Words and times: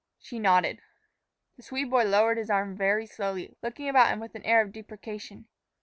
She 0.17 0.39
nodded. 0.39 0.81
The 1.57 1.61
Swede 1.61 1.91
boy 1.91 2.05
lowered 2.05 2.39
his 2.39 2.49
arm 2.49 2.75
very 2.75 3.05
slowly, 3.05 3.55
looking 3.61 3.87
about 3.87 4.09
him 4.09 4.19
with 4.19 4.33
an 4.33 4.41
air 4.45 4.61
of 4.63 4.71
deprecation. 4.71 5.47